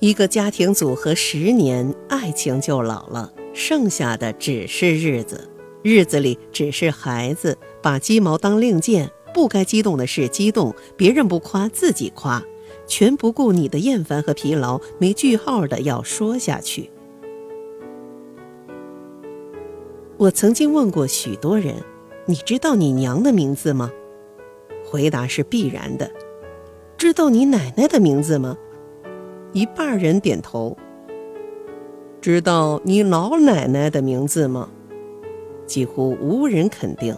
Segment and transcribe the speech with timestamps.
[0.00, 5.50] 一个家庭组合十年，爱情就老了，剩下的只是日子。
[5.82, 12.42] 日子里只是孩子，把鸡毛当令箭，不该激动的事激动，别人不夸自己夸，
[12.86, 16.90] 全不顾你的厌烦和疲劳，没句号的要说下去。
[20.16, 21.74] 我曾经问过许多人
[22.24, 23.92] ：“你知道你娘的名字吗？”
[24.82, 26.10] 回答是必然的。
[26.96, 28.56] 知道你奶奶的名字吗？
[29.52, 30.76] 一半人点头。
[32.20, 34.68] 知道你老奶奶的名字吗？
[35.66, 37.16] 几乎无人肯定。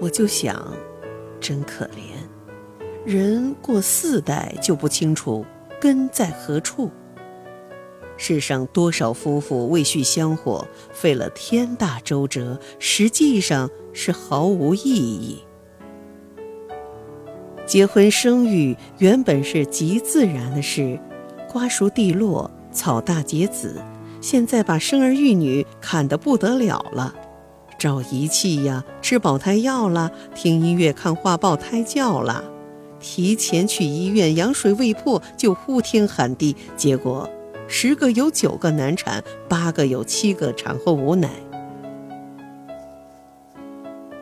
[0.00, 0.66] 我就想，
[1.38, 2.16] 真可怜，
[3.04, 5.44] 人过四代就不清楚
[5.80, 6.90] 根在何处。
[8.16, 15.42] 世上多少夫妇为续香火，费了天大周折，实际上是毫无意义。
[17.72, 21.00] 结婚生育原本是极自然的事，
[21.50, 23.80] 瓜熟蒂落，草大结子。
[24.20, 27.14] 现在把生儿育女看得不得了了，
[27.78, 32.44] 找仪器呀，吃保胎药啦，听音乐看画报胎教啦，
[33.00, 37.26] 提前去医院羊水未破就呼天喊地，结果
[37.68, 41.30] 十个有九个难产，八个有七个产后无奶。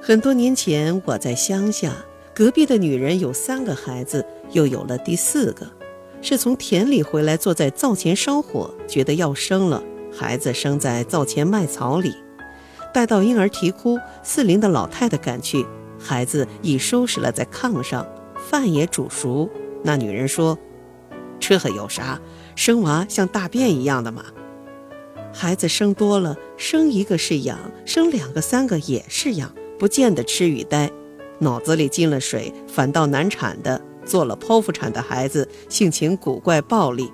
[0.00, 1.92] 很多年前我在乡下。
[2.40, 5.70] 隔壁的女人有三个孩子，又有了第四个，
[6.22, 12.16] 是从田里回来，坐在灶前烧火，觉得要生了，孩子生在灶前麦草里。
[12.94, 15.66] 待到婴儿啼哭，四邻的老太太赶去，
[15.98, 18.08] 孩子已收拾了在炕上，
[18.48, 19.46] 饭也煮熟。
[19.84, 20.58] 那女人说
[21.38, 22.18] ：“这还有啥？
[22.56, 24.24] 生娃像大便一样的嘛。
[25.30, 30.90] 孩子生多了，生一个是养，生两个、三个也是养，不见得吃与呆。”
[31.40, 37.10] 脑子里进了水，反倒难产的，做了剖腹产的孩子，性情古怪暴力。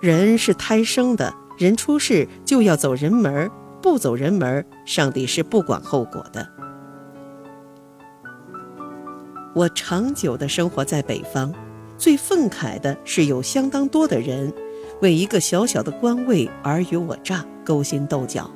[0.00, 6.48] 人是胎生的，人出世就要走人门不走人门上帝是不管后果的。
[9.54, 11.52] 我长久的生活在北方，
[11.98, 14.50] 最愤慨的是有相当多的人，
[15.02, 18.50] 为一个小小的官位尔虞我诈，勾心斗角。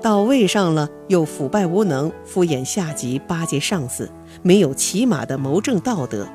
[0.00, 4.08] 到位上了，又腐败无能，敷衍下级，巴结上司，
[4.42, 6.28] 没有起码的谋政道德。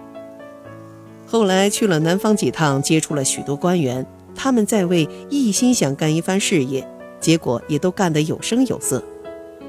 [1.26, 6.88] 后来去了南方几趟，接触了许多官员，他们在位一心想干一番事业，
[7.20, 9.02] 结果也都干得有声有色。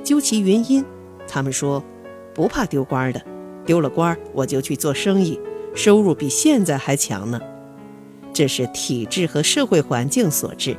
[0.02, 0.84] 究其原因，
[1.28, 1.82] 他们说
[2.34, 3.22] 不怕丢官的，
[3.64, 5.38] 丢了官我就去做生意，
[5.74, 7.40] 收入比现在还强呢。
[8.32, 10.76] 这是体制和社会环境所致。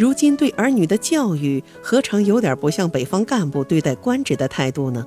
[0.00, 5.06] 如今对儿女的教育，何尝有点不像北方干部对待官职的态度呢？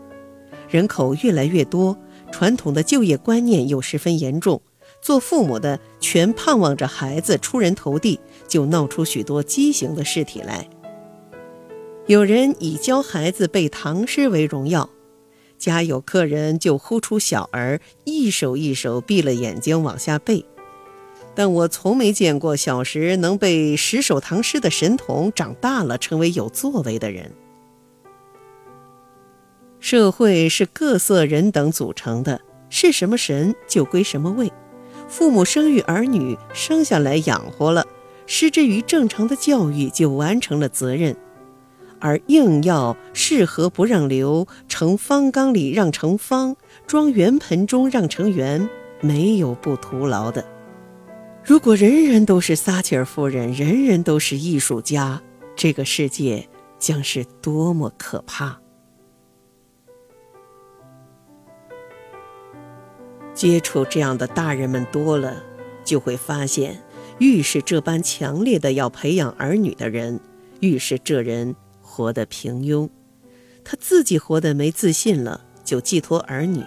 [0.70, 1.98] 人口越来越多，
[2.32, 4.62] 传统的就业观念又十分严重，
[5.02, 10.70] 做父母的全盼望着孩子出人头地，就闹出许多畸形的事体来。
[12.06, 14.88] 有人以教孩子背唐诗为荣耀，
[15.58, 20.46] 家有客人就呼出小儿，一首一首闭了眼睛往下背。
[21.36, 27.32] 但我从没见过小时能背十首唐诗的神童长大了成为有作为的人。
[29.80, 32.40] 社会是各色人等组成的，
[32.70, 34.52] 是什么神就归什么位。
[35.10, 37.86] 父母生育儿女，生下来养活了，
[38.26, 41.16] 施之于正常的教育就完成了责任。
[42.00, 46.56] 而硬要适合不让流，盛方缸里让成方，
[46.86, 48.70] 装圆盆中让成圆，
[49.02, 50.46] 没有不徒劳的。
[51.46, 55.22] 如果人人都是撒切尔夫人，人人都是艺术家，
[55.58, 56.48] 这个世界
[56.80, 58.58] 将是多么可怕！
[63.34, 65.44] 接触这样的大人们多了，
[65.84, 66.82] 就会发现，
[67.20, 70.22] 愈是这般强烈的要培养儿女的人，
[70.62, 72.90] 愈是这人活得平庸。
[73.66, 76.64] 他自己活得没自信了，就寄托儿女。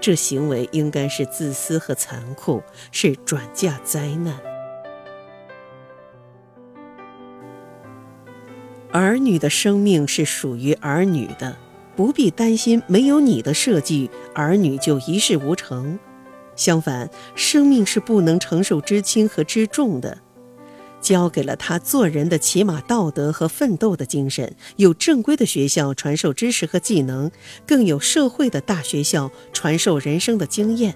[0.00, 2.62] 这行为应该是自私和残酷，
[2.92, 4.38] 是转嫁灾难。
[8.90, 11.56] 儿女的生命是属于儿女的，
[11.94, 15.98] 不必担心没有你的设计，儿女就一事无成。
[16.56, 20.18] 相反，生命是不能承受之轻和之重的。
[21.08, 27.30] 教给了他做人的起码道德和奋斗的精神，有正规的学校传授知识和技能，
[27.66, 30.94] 更有社会的大学校传授人生的经验。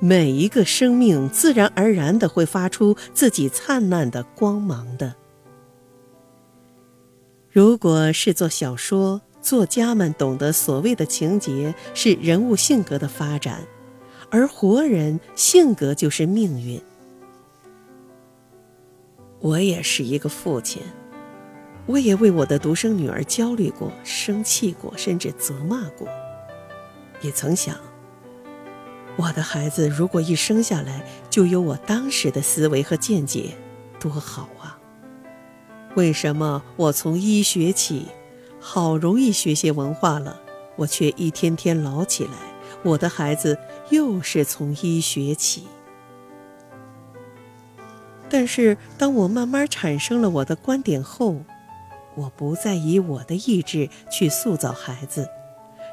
[0.00, 5.14] 每一个生命自然而然的会发出自己灿烂的光芒的。
[7.50, 13.60] 如果是做小说，作家们懂得所谓的情节是人物性格的发展。
[14.30, 16.80] 而活人性格就是命运。
[19.44, 20.80] 我也是一个父亲，
[21.84, 26.08] 我也为我的独生女儿焦虑过、生气过，甚至责骂过。
[27.20, 27.76] 也曾想，
[29.16, 33.50] 我的孩子如果一生下来就有我当时的思维和见解，
[34.00, 34.78] 多好啊！
[35.94, 38.06] 为什么我从医学起，
[38.58, 40.40] 好容易学些文化了，
[40.76, 42.30] 我却一天天老起来？
[42.82, 43.58] 我的孩子
[43.90, 45.64] 又是从医学起。
[48.36, 51.36] 但是，当我慢慢产生了我的观点后，
[52.16, 55.28] 我不再以我的意志去塑造孩子，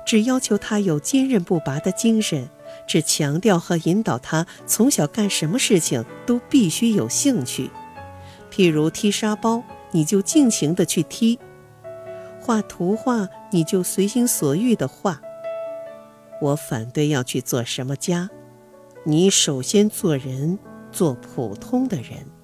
[0.08, 2.50] 只要求他有坚韧不拔的精神，
[2.88, 7.70] 只强调和引导他从小干什么事情都必须有兴趣。
[8.52, 9.62] 譬如踢沙包，
[9.92, 11.38] 你就尽情的去踢；
[12.40, 15.22] 画图画，你就随心所欲的画。
[16.42, 18.32] 我反对要去做什么家，
[19.04, 20.58] 你首先做人。
[20.92, 22.41] 做普通的人。